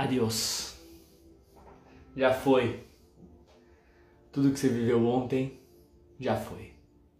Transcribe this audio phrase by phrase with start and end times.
[0.00, 0.80] Adiós.
[2.16, 2.86] Já foi.
[4.32, 5.60] Tudo que você viveu ontem,
[6.18, 6.72] já foi.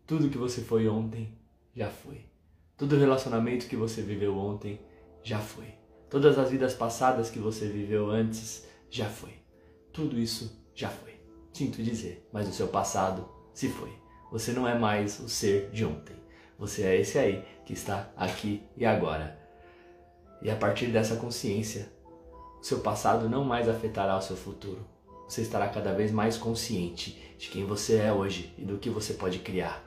[0.07, 1.39] Tudo que você foi ontem,
[1.77, 2.25] já foi.
[2.79, 4.81] Todo relacionamento que você viveu ontem,
[5.23, 5.67] já foi.
[6.09, 9.35] Todas as vidas passadas que você viveu antes, já foi.
[9.93, 11.21] Tudo isso já foi.
[11.53, 13.93] Sinto dizer, mas o seu passado se foi.
[14.33, 16.17] Você não é mais o ser de ontem.
[16.59, 19.39] Você é esse aí que está aqui e agora.
[20.41, 22.00] E a partir dessa consciência,
[22.61, 24.85] seu passado não mais afetará o seu futuro.
[25.29, 29.15] Você estará cada vez mais consciente de quem você é hoje e do que você
[29.15, 29.83] pode criar.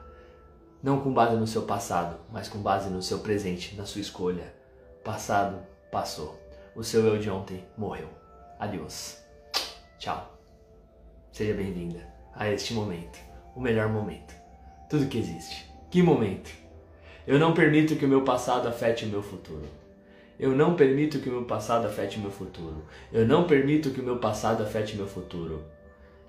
[0.82, 4.54] Não com base no seu passado, mas com base no seu presente, na sua escolha.
[5.04, 5.58] Passado
[5.90, 6.38] passou.
[6.74, 8.08] O seu eu de ontem morreu.
[8.58, 9.18] Adeus.
[9.98, 10.38] Tchau.
[11.30, 13.18] Seja bem-vinda a este momento,
[13.54, 14.34] o melhor momento.
[14.88, 15.70] Tudo que existe.
[15.90, 16.50] Que momento?
[17.26, 19.66] Eu não permito que o meu passado afete o meu futuro.
[20.38, 22.84] Eu não permito que o meu passado afete meu futuro.
[23.12, 25.62] Eu não permito que o meu passado afete meu futuro.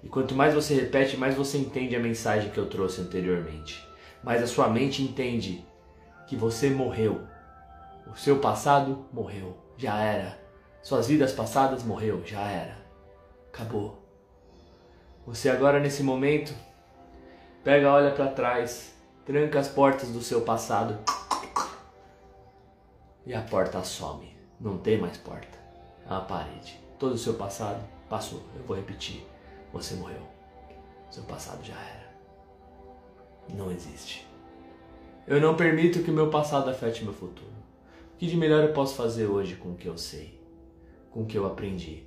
[0.04, 3.84] E quanto mais você repete, mais você entende a mensagem que eu trouxe anteriormente.
[4.24, 5.66] Mais a sua mente entende
[6.28, 7.22] que você morreu.
[8.12, 10.38] O seu passado morreu, já era.
[10.84, 12.78] Suas vidas passadas morreu, já era.
[13.52, 14.00] Acabou.
[15.26, 16.54] Você agora nesse momento
[17.64, 18.94] pega, olha para trás,
[19.26, 21.00] tranca as portas do seu passado
[23.26, 24.36] e a porta some.
[24.60, 25.58] Não tem mais porta.
[26.06, 26.80] É uma parede.
[27.00, 28.42] Todo o seu passado passou.
[28.56, 29.26] Eu vou repetir.
[29.74, 30.22] Você morreu.
[31.10, 32.12] Seu passado já era.
[33.50, 34.26] Não existe.
[35.28, 37.56] Eu não permito que meu passado afete meu futuro.
[38.14, 40.40] O que de melhor eu posso fazer hoje com o que eu sei?
[41.12, 42.04] Com o que eu aprendi?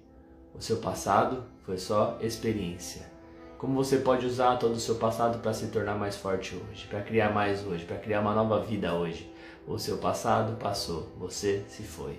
[0.55, 3.11] O seu passado foi só experiência.
[3.59, 7.01] Como você pode usar todo o seu passado para se tornar mais forte hoje, para
[7.01, 9.29] criar mais hoje, para criar uma nova vida hoje?
[9.67, 12.17] O seu passado passou, você se foi.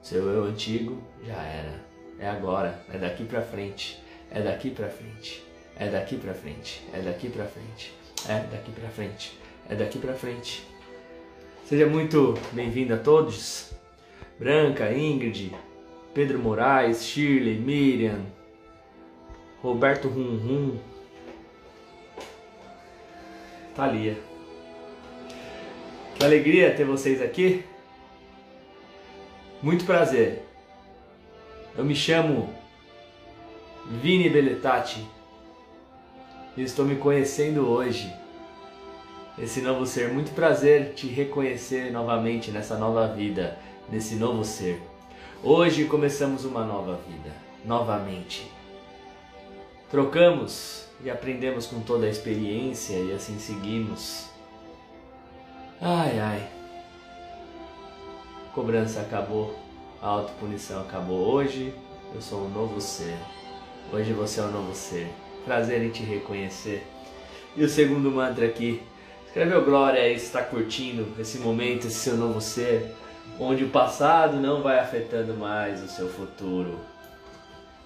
[0.00, 1.84] Seu eu antigo já era.
[2.20, 5.44] É agora, é daqui para frente, é daqui para frente,
[5.76, 7.92] é daqui para frente, é daqui para frente,
[8.28, 10.64] é daqui para frente, é daqui para frente.
[11.64, 13.72] Seja muito bem-vindo a todos.
[14.38, 15.52] Branca, Ingrid,
[16.14, 18.20] Pedro Moraes, Shirley, Miriam,
[19.66, 20.78] Roberto Rum Rum,
[23.74, 24.16] Thalia.
[26.14, 27.64] Que alegria ter vocês aqui.
[29.60, 30.44] Muito prazer.
[31.76, 32.48] Eu me chamo
[34.00, 35.04] Vini Beletati
[36.56, 38.14] e estou me conhecendo hoje.
[39.36, 43.58] Esse novo ser, muito prazer te reconhecer novamente nessa nova vida,
[43.90, 44.80] nesse novo ser.
[45.42, 47.34] Hoje começamos uma nova vida,
[47.64, 48.55] novamente.
[49.90, 54.26] Trocamos e aprendemos com toda a experiência e assim seguimos
[55.80, 56.48] Ai ai.
[58.54, 59.54] Cobrança acabou,
[60.00, 61.34] a autopunição acabou.
[61.34, 61.74] Hoje
[62.14, 63.18] eu sou um novo ser.
[63.92, 65.06] Hoje você é um novo ser.
[65.44, 66.86] Prazer em te reconhecer.
[67.54, 68.82] E o segundo mantra aqui.
[69.26, 72.94] Escreveu glória aí, está curtindo esse momento, esse seu novo ser,
[73.38, 76.80] onde o passado não vai afetando mais o seu futuro.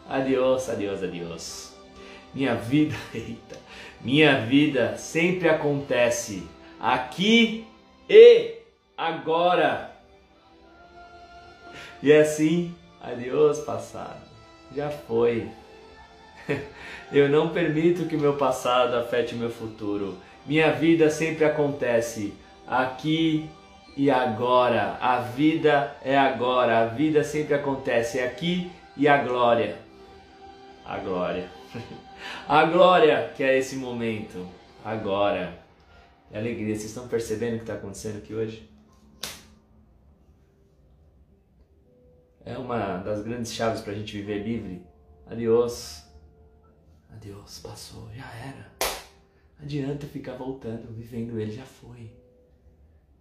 [0.08, 1.79] Adiós, adiós, adiós.
[2.34, 3.58] Minha vida, eita,
[4.00, 6.46] minha vida sempre acontece
[6.78, 7.66] aqui
[8.08, 8.54] e
[8.96, 9.90] agora.
[12.02, 14.22] E assim, adiós passado,
[14.74, 15.48] já foi.
[17.12, 20.16] Eu não permito que meu passado afete meu futuro.
[20.46, 22.32] Minha vida sempre acontece
[22.66, 23.50] aqui
[23.96, 24.96] e agora.
[25.00, 26.78] A vida é agora.
[26.78, 29.76] A vida sempre acontece aqui e a glória.
[30.84, 31.59] A glória.
[32.48, 34.46] A glória que é esse momento.
[34.84, 35.62] Agora
[36.30, 36.74] é alegria.
[36.74, 38.68] Vocês estão percebendo o que está acontecendo aqui hoje?
[42.44, 44.84] É uma das grandes chaves para a gente viver livre.
[45.26, 46.04] Adiós.
[47.10, 48.72] Adiós, passou, já era.
[49.60, 52.10] Adianta ficar voltando, vivendo ele, já foi.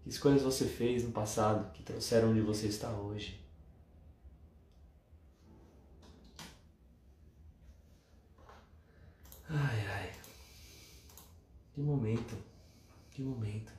[0.04, 3.39] Que escolhas você fez no passado que trouxeram onde você está hoje?
[9.50, 10.12] Ai, ai.
[11.74, 12.50] Que momento.
[13.10, 13.74] Que momento,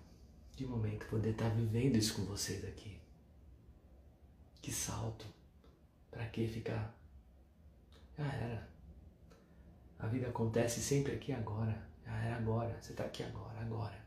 [0.54, 3.00] que momento poder estar vivendo isso com vocês aqui.
[4.60, 5.24] Que salto.
[6.10, 6.94] Para que ficar?
[8.18, 8.68] Já era.
[9.98, 11.88] A vida acontece sempre aqui agora.
[12.04, 12.76] Já era agora.
[12.82, 13.98] Você está aqui agora, agora.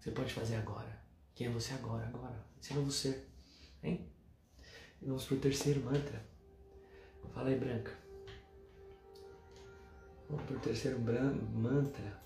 [0.00, 1.00] Você pode fazer agora.
[1.34, 2.44] Quem é você agora, agora?
[2.60, 3.28] Esse é ser.
[3.82, 4.08] Hein?
[5.00, 6.24] E vamos pro terceiro mantra.
[7.32, 8.03] Fala aí, Branca.
[10.28, 12.22] Vamos pro terceiro mantra.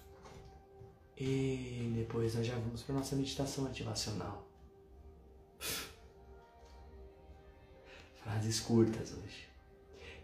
[1.17, 4.47] E depois nós já vamos para nossa meditação ativacional.
[8.23, 9.49] Frases curtas hoje.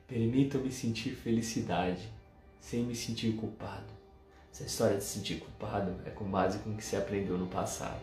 [0.07, 2.09] Permita-me sentir felicidade
[2.61, 3.93] sem me sentir culpado.
[4.53, 7.49] Essa história de se sentir culpado é com base com o que você aprendeu no
[7.49, 8.01] passado.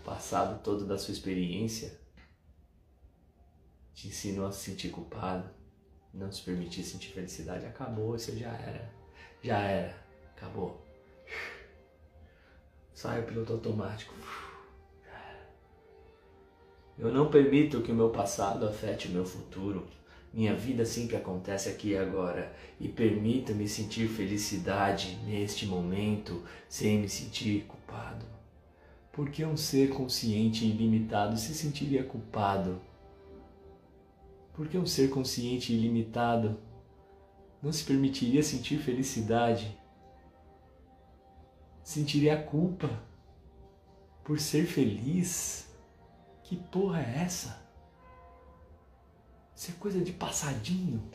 [0.00, 1.98] O passado todo da sua experiência
[3.94, 5.48] te ensinou a se sentir culpado,
[6.12, 7.66] não se permitir sentir felicidade.
[7.66, 8.90] Acabou, isso já era.
[9.42, 9.96] Já era.
[10.36, 10.84] Acabou.
[12.92, 14.14] Sai o piloto automático.
[16.98, 19.86] Eu não permito que o meu passado afete o meu futuro.
[20.34, 22.52] Minha vida sempre acontece aqui e agora.
[22.80, 28.26] E permita-me sentir felicidade neste momento sem me sentir culpado.
[29.12, 32.80] Porque um ser consciente e ilimitado se sentiria culpado?
[34.58, 36.58] Porque um ser consciente e ilimitado
[37.62, 39.78] não se permitiria sentir felicidade?
[41.80, 42.90] Sentiria culpa
[44.24, 45.68] por ser feliz?
[46.42, 47.64] Que porra é essa?
[49.54, 51.08] Isso é coisa de passadinho.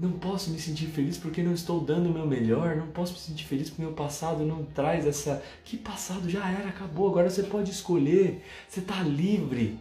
[0.00, 2.74] Não posso me sentir feliz porque não estou dando o meu melhor.
[2.74, 5.40] Não posso me sentir feliz porque meu passado não traz essa.
[5.64, 7.08] Que passado já era, acabou.
[7.08, 8.44] Agora você pode escolher.
[8.68, 9.78] Você está livre.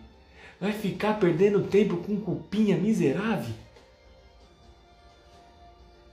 [0.62, 3.52] Vai ficar perdendo tempo com culpinha miserável?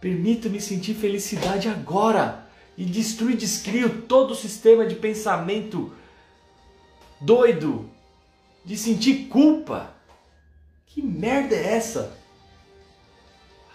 [0.00, 5.92] Permita-me sentir felicidade agora e destruir, descrio todo o sistema de pensamento
[7.20, 7.90] doido
[8.64, 9.92] de sentir culpa.
[10.86, 12.16] Que merda é essa?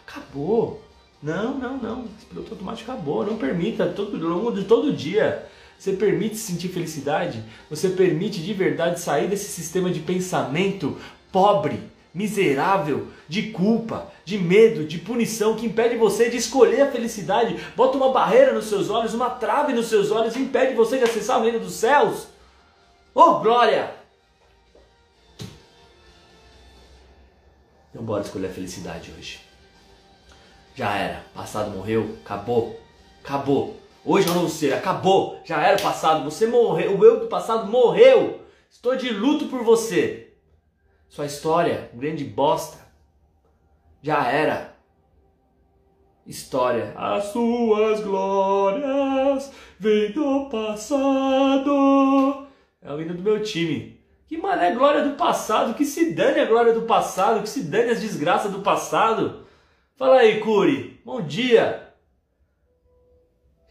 [0.08, 0.82] Acabou.
[1.22, 2.06] Não, não, não.
[2.18, 3.24] Esse piloto automático acabou.
[3.24, 5.48] Não permita, todo, ao longo de todo dia.
[5.78, 7.44] Você permite sentir felicidade?
[7.70, 10.98] Você permite de verdade sair desse sistema de pensamento
[11.32, 11.80] pobre,
[12.14, 17.98] miserável, de culpa, de medo, de punição que impede você de escolher a felicidade, bota
[17.98, 21.40] uma barreira nos seus olhos, uma trave nos seus olhos e impede você de acessar
[21.40, 22.28] o reino dos céus.
[23.16, 23.96] Oh, glória!
[27.90, 29.40] Então bora escolher a felicidade hoje.
[30.76, 32.80] Já era, passado morreu, acabou,
[33.24, 33.80] acabou.
[34.06, 37.28] Hoje é um novo ser, acabou, já era o passado, você morreu, o eu do
[37.28, 38.42] passado morreu.
[38.70, 40.34] Estou de luto por você.
[41.08, 42.80] Sua história, grande bosta,
[44.02, 44.76] já era.
[46.28, 46.94] História.
[46.98, 52.48] As suas glórias vêm do passado.
[52.82, 54.02] É o hino do meu time.
[54.28, 57.92] Que mané glória do passado, que se dane a glória do passado, que se dane
[57.92, 59.46] as desgraças do passado.
[59.96, 61.00] Fala aí, Curi.
[61.06, 61.83] Bom dia.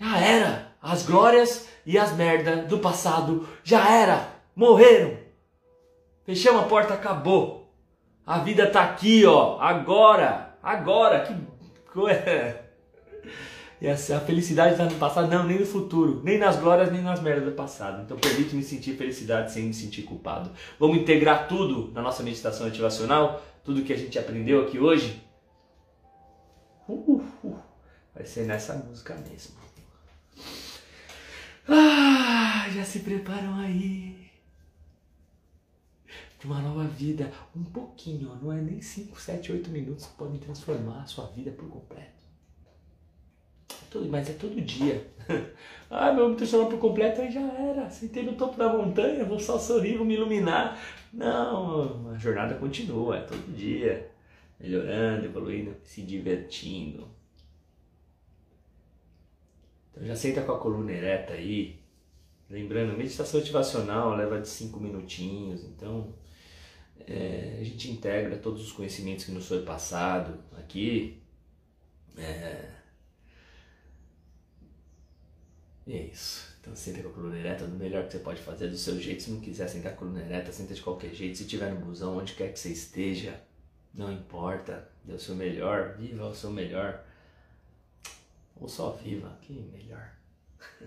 [0.03, 0.73] Já era.
[0.83, 4.29] As glórias e as merda do passado já era.
[4.55, 5.17] Morreram.
[6.25, 7.73] Fechamos a porta, acabou.
[8.27, 11.21] A vida tá aqui, ó, agora, agora.
[11.25, 11.35] Que
[13.81, 17.21] E a felicidade está no passado, não, nem no futuro, nem nas glórias, nem nas
[17.21, 18.03] merdas do passado.
[18.03, 20.53] Então permite-me sentir felicidade sem me sentir culpado.
[20.79, 25.21] Vamos integrar tudo na nossa meditação ativacional, tudo que a gente aprendeu aqui hoje.
[26.89, 27.59] Uh, uh,
[28.15, 29.62] vai ser nessa música mesmo.
[31.69, 34.12] Ah, já se preparam aí
[36.43, 40.40] de uma nova vida, um pouquinho, não é nem 5, 7, 8 minutos que podem
[40.40, 42.11] transformar a sua vida por completo.
[43.88, 45.06] Todo, mas é todo dia.
[45.88, 47.88] ah, meu me transformar por completo, aí já era.
[47.90, 50.81] Sentei no topo da montanha, vou só sorrir, vou me iluminar.
[51.12, 54.10] Não, a jornada continua, é todo dia.
[54.58, 57.06] Melhorando, evoluindo, se divertindo.
[59.93, 61.81] Então já senta com a coluna ereta aí.
[62.51, 66.15] Lembrando, meditação motivacional leva de 5 minutinhos, então
[67.06, 71.22] é, a gente integra todos os conhecimentos que nos foi passado aqui.
[72.17, 72.69] É,
[75.87, 76.53] e é isso.
[76.61, 79.22] Então senta com a coluna ereta, do melhor que você pode fazer, do seu jeito.
[79.22, 81.39] Se não quiser sentar com a coluna ereta, senta de qualquer jeito.
[81.39, 83.41] Se tiver no busão, onde quer que você esteja,
[83.93, 84.89] não importa.
[85.05, 87.05] Dê o seu melhor, viva o seu melhor.
[88.63, 90.13] Ou só viva, que melhor.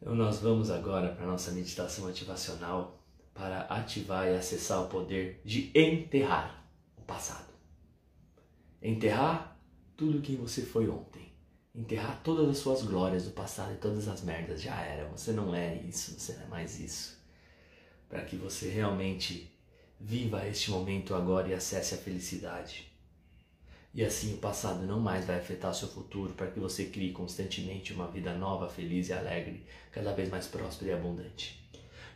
[0.00, 2.98] então nós vamos agora para a nossa meditação ativacional
[3.34, 7.52] para ativar e acessar o poder de enterrar o passado.
[8.80, 9.60] Enterrar
[9.98, 11.30] tudo quem você foi ontem.
[11.74, 14.62] Enterrar todas as suas glórias do passado e todas as merdas.
[14.62, 15.06] Já era.
[15.10, 17.20] Você não é isso, você não é mais isso.
[18.08, 19.54] Para que você realmente
[20.00, 22.89] viva este momento agora e acesse a felicidade.
[23.92, 27.92] E assim o passado não mais vai afetar seu futuro, para que você crie constantemente
[27.92, 31.60] uma vida nova, feliz e alegre, cada vez mais próspera e abundante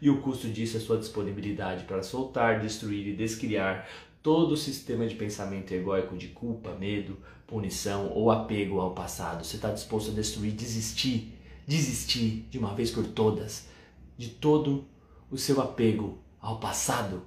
[0.01, 3.89] e o custo disso é sua disponibilidade para soltar, destruir e descriar
[4.23, 7.17] todo o sistema de pensamento egóico de culpa, medo,
[7.47, 9.45] punição ou apego ao passado.
[9.45, 11.33] Você está disposto a destruir, desistir,
[11.67, 13.69] desistir de uma vez por todas
[14.17, 14.85] de todo
[15.31, 17.23] o seu apego ao passado?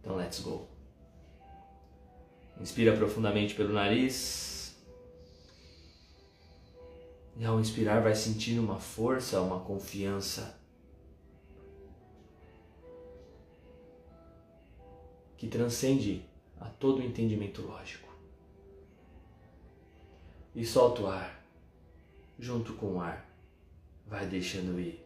[0.00, 0.67] Então, let's go.
[2.60, 4.76] Inspira profundamente pelo nariz.
[7.36, 10.58] E ao inspirar, vai sentindo uma força, uma confiança
[15.36, 16.24] que transcende
[16.58, 18.08] a todo o entendimento lógico.
[20.52, 21.44] E solta o ar,
[22.36, 23.24] junto com o ar,
[24.04, 25.00] vai deixando ir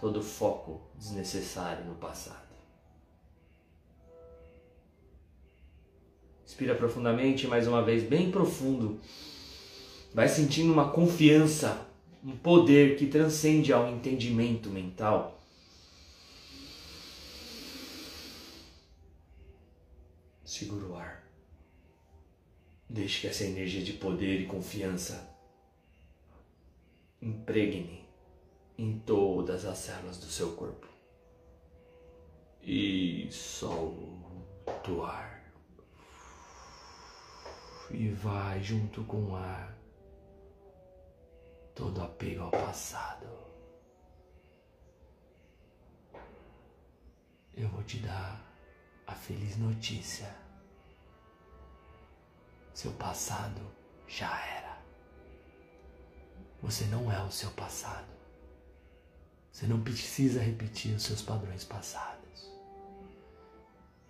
[0.00, 2.47] todo o foco desnecessário no passado.
[6.48, 8.98] Inspira profundamente, mais uma vez, bem profundo.
[10.14, 11.86] Vai sentindo uma confiança,
[12.24, 15.38] um poder que transcende ao entendimento mental.
[20.42, 21.22] Segura o ar.
[22.88, 25.28] Deixe que essa energia de poder e confiança
[27.20, 28.08] impregne
[28.78, 30.88] em todas as células do seu corpo.
[32.62, 35.37] E solta o ar.
[37.90, 39.76] E vai junto com o ar
[41.74, 43.26] todo apego ao passado.
[47.54, 48.40] Eu vou te dar
[49.06, 50.34] a feliz notícia.
[52.74, 53.60] Seu passado
[54.06, 54.78] já era.
[56.62, 58.08] Você não é o seu passado.
[59.52, 62.52] Você não precisa repetir os seus padrões passados.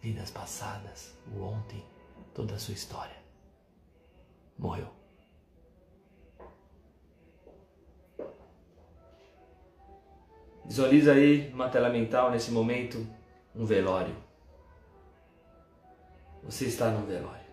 [0.01, 1.85] Vidas passadas, o ontem,
[2.35, 3.18] toda a sua história.
[4.59, 4.89] Morreu.
[10.65, 13.07] Visualiza aí numa tela mental, nesse momento,
[13.55, 14.15] um velório.
[16.43, 17.49] Você está num velório.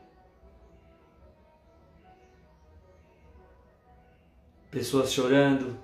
[4.70, 5.80] Pessoas chorando,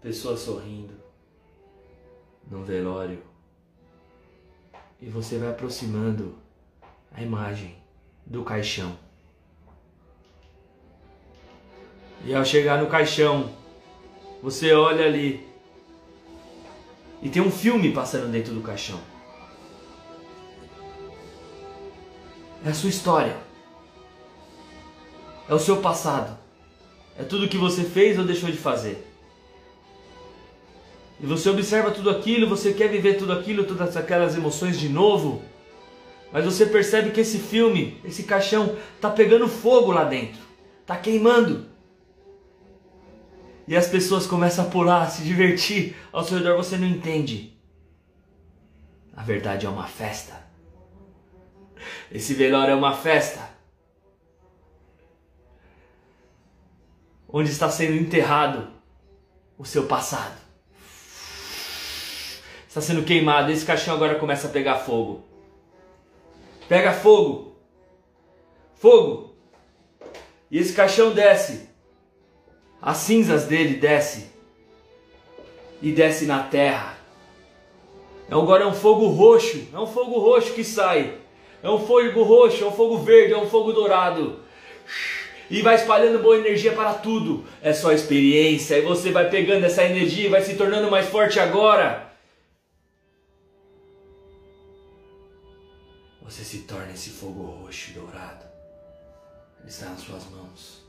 [0.00, 0.94] pessoas sorrindo,
[2.50, 3.22] num velório.
[5.00, 6.36] E você vai aproximando
[7.12, 7.80] a imagem
[8.26, 9.03] do caixão.
[12.26, 13.50] E ao chegar no caixão,
[14.42, 15.46] você olha ali
[17.22, 19.00] e tem um filme passando dentro do caixão.
[22.64, 23.36] É a sua história.
[25.48, 26.38] É o seu passado.
[27.18, 29.06] É tudo que você fez ou deixou de fazer.
[31.20, 35.42] E você observa tudo aquilo, você quer viver tudo aquilo, todas aquelas emoções de novo.
[36.32, 40.40] Mas você percebe que esse filme, esse caixão, tá pegando fogo lá dentro.
[40.84, 41.73] Tá queimando.
[43.66, 47.58] E as pessoas começam a pular, a se divertir ao seu redor, você não entende.
[49.16, 50.44] A verdade é uma festa.
[52.10, 53.48] Esse velório é uma festa.
[57.28, 58.70] Onde está sendo enterrado
[59.56, 60.38] o seu passado.
[62.68, 63.50] Está sendo queimado.
[63.50, 65.24] Esse caixão agora começa a pegar fogo.
[66.68, 67.56] Pega fogo.
[68.74, 69.34] Fogo.
[70.50, 71.73] E esse caixão desce.
[72.84, 74.26] As cinzas dele desce.
[75.80, 76.98] E desce na terra.
[78.30, 79.68] Agora é um fogo roxo.
[79.72, 81.18] É um fogo roxo que sai.
[81.62, 84.40] É um fogo roxo, é um fogo verde, é um fogo dourado.
[85.50, 87.46] E vai espalhando boa energia para tudo.
[87.62, 88.76] É só experiência.
[88.76, 92.12] E você vai pegando essa energia e vai se tornando mais forte agora.
[96.20, 98.44] Você se torna esse fogo roxo e dourado.
[99.60, 100.83] Ele está nas suas mãos.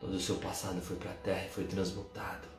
[0.00, 2.58] Todo o seu passado foi para a terra e foi transmutado.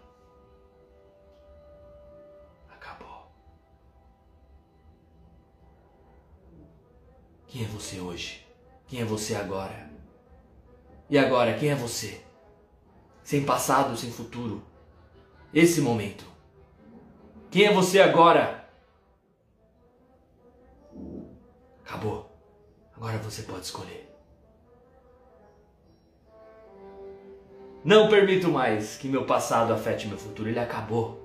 [7.49, 8.45] Quem é você hoje?
[8.87, 9.89] Quem é você agora?
[11.09, 12.21] E agora, quem é você?
[13.23, 14.63] Sem passado, sem futuro.
[15.51, 16.25] Esse momento.
[17.49, 18.69] Quem é você agora?
[21.83, 22.31] Acabou.
[22.95, 24.08] Agora você pode escolher.
[27.83, 30.49] Não permito mais que meu passado afete meu futuro.
[30.49, 31.19] Ele acabou.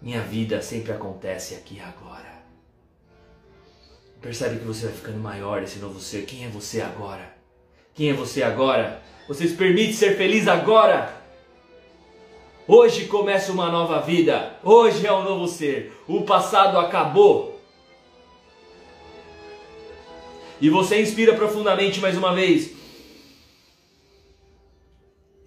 [0.00, 2.40] Minha vida sempre acontece aqui e agora.
[4.20, 6.24] Percebe que você vai ficando maior, esse novo ser.
[6.24, 7.34] Quem é você agora?
[7.94, 9.02] Quem é você agora?
[9.28, 11.14] Você se permite ser feliz agora?
[12.66, 14.58] Hoje começa uma nova vida.
[14.62, 15.92] Hoje é um novo ser.
[16.06, 17.60] O passado acabou.
[20.60, 22.79] E você inspira profundamente mais uma vez.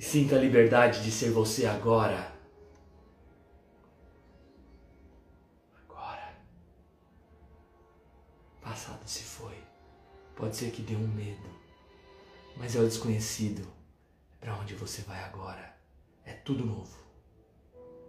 [0.03, 2.31] Sinta a liberdade de ser você agora.
[8.62, 9.55] passado se foi.
[10.36, 11.50] Pode ser que dê um medo,
[12.57, 13.65] mas é o desconhecido.
[14.39, 15.75] É para onde você vai agora.
[16.25, 16.98] É tudo novo.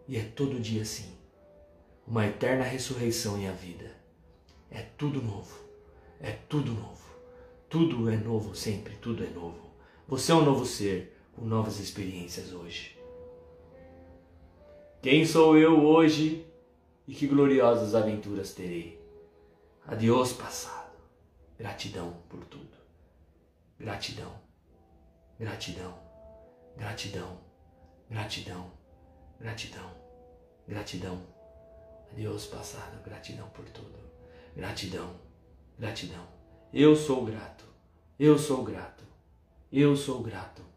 [0.09, 1.17] E é todo dia assim.
[2.07, 3.91] Uma eterna ressurreição em a vida.
[4.71, 5.57] É tudo novo.
[6.21, 7.05] É tudo novo.
[7.69, 9.71] Tudo é novo sempre, tudo é novo.
[10.09, 12.99] Você é um novo ser com novas experiências hoje.
[15.03, 16.47] Quem sou eu hoje
[17.07, 18.99] e que gloriosas aventuras terei?
[19.87, 20.95] Adeus, passado.
[21.59, 22.77] Gratidão por tudo.
[23.79, 24.33] Gratidão.
[25.39, 25.95] Gratidão.
[26.77, 27.39] Gratidão.
[28.09, 28.71] Gratidão.
[29.39, 29.91] Gratidão.
[30.67, 31.21] Gratidão.
[32.13, 33.03] Adeus, passado.
[33.05, 33.99] Gratidão por tudo.
[34.57, 35.11] Gratidão.
[35.79, 36.25] Gratidão.
[36.73, 37.65] Eu sou grato.
[38.19, 39.05] Eu sou grato.
[39.71, 40.74] Eu sou grato.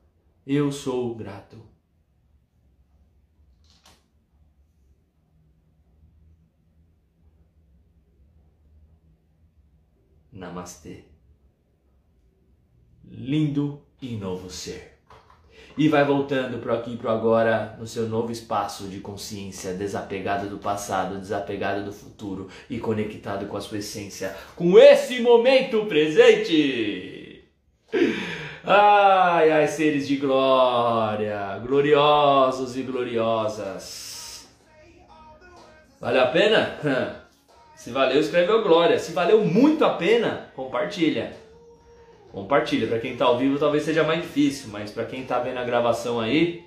[0.49, 1.57] Eu sou grato.
[10.31, 11.03] Namastê.
[13.03, 14.99] Lindo e novo ser.
[15.77, 20.59] E vai voltando para aqui para agora no seu novo espaço de consciência, desapegado do
[20.59, 27.43] passado, desapegado do futuro e conectado com a sua essência, com esse momento presente.
[28.69, 34.45] Ai, ai, seres de glória, gloriosos e gloriosas.
[36.01, 36.77] Vale a pena?
[37.77, 38.99] Se valeu, escreveu glória.
[38.99, 41.31] Se valeu muito a pena, compartilha.
[42.29, 42.87] Compartilha.
[42.87, 45.63] Para quem está ao vivo talvez seja mais difícil, mas para quem está vendo a
[45.63, 46.65] gravação aí,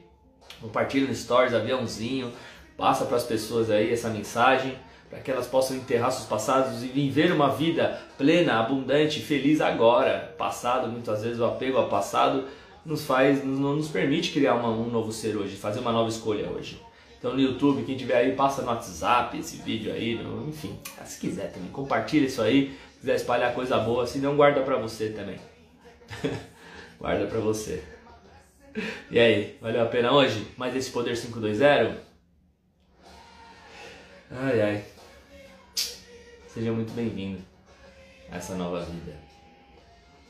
[0.58, 2.32] compartilha no stories, aviãozinho,
[2.78, 4.74] passa para as pessoas aí essa mensagem
[5.10, 10.32] para que elas possam enterrar seus passados e viver uma vida plena, abundante, feliz agora.
[10.38, 12.44] Passado, muitas vezes o apego ao passado
[12.86, 16.48] nos faz, não nos permite criar uma, um novo ser hoje, fazer uma nova escolha
[16.48, 16.80] hoje.
[17.18, 20.14] Então no YouTube, quem tiver aí, passa no WhatsApp esse vídeo aí,
[20.48, 24.62] enfim, se quiser também, compartilha isso aí, se quiser espalhar coisa boa, se não guarda
[24.62, 25.38] pra você também.
[26.98, 27.82] guarda pra você.
[29.10, 30.46] E aí, valeu a pena hoje?
[30.56, 31.98] Mais esse Poder 520?
[34.30, 34.84] Ai ai.
[36.52, 37.40] Seja muito bem-vindo
[38.28, 39.16] a essa nova vida.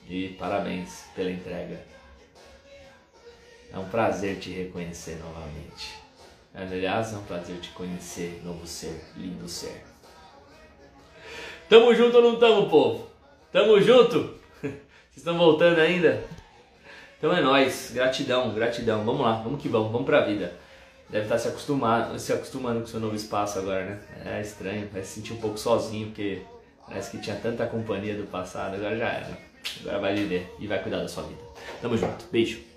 [0.07, 1.83] E parabéns pela entrega.
[3.73, 5.95] É um prazer te reconhecer novamente.
[6.55, 9.83] Aliás, é um prazer te conhecer, novo ser, lindo ser.
[11.71, 13.09] Tamo junto ou não tamo, povo?
[13.51, 14.39] Tamo junto?
[14.61, 16.23] Vocês estão voltando ainda?
[17.17, 19.07] Então é nóis, gratidão, gratidão.
[19.07, 20.53] Vamos lá, vamos que vamos, vamos pra vida.
[21.11, 24.01] Deve estar se acostumando, se acostumando com seu novo espaço agora, né?
[24.25, 26.43] É estranho, vai se sentir um pouco sozinho, porque
[26.87, 29.39] parece que tinha tanta companhia do passado, agora já era.
[29.81, 31.41] Agora vai viver e vai cuidar da sua vida.
[31.83, 32.70] Tamo junto, beijo.